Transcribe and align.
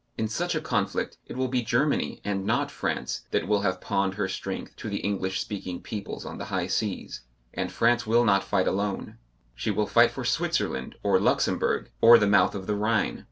In 0.17 0.27
such 0.27 0.55
a 0.55 0.61
conflict 0.61 1.19
it 1.27 1.37
will 1.37 1.47
be 1.47 1.61
Germany, 1.61 2.21
and 2.25 2.43
not 2.43 2.71
France, 2.71 3.27
that 3.29 3.47
will 3.47 3.61
have 3.61 3.79
pawned 3.79 4.15
her 4.15 4.27
strength 4.27 4.75
to 4.77 4.89
the 4.89 4.97
English 4.97 5.39
speaking 5.39 5.79
peoples 5.79 6.25
on 6.25 6.39
the 6.39 6.45
high 6.45 6.65
seas. 6.65 7.21
And 7.53 7.71
France 7.71 8.07
will 8.07 8.25
not 8.25 8.43
fight 8.43 8.67
alone. 8.67 9.19
She 9.53 9.69
will 9.69 9.85
fight 9.85 10.09
for 10.09 10.25
Switzerland 10.25 10.95
or 11.03 11.19
Luxembourg, 11.19 11.91
or 12.01 12.17
the 12.17 12.25
mouth 12.25 12.55
of 12.55 12.65
the 12.65 12.75
Rhine. 12.75 13.19